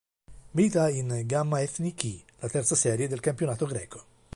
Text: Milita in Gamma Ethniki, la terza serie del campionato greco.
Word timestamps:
Milita 0.55 0.89
in 0.89 1.27
Gamma 1.27 1.61
Ethniki, 1.61 2.23
la 2.39 2.47
terza 2.49 2.73
serie 2.73 3.07
del 3.07 3.19
campionato 3.19 3.67
greco. 3.67 4.03